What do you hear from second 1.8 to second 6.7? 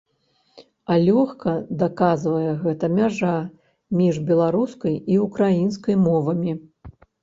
даказвае гэта мяжа між беларускай і ўкраінскай мовамі.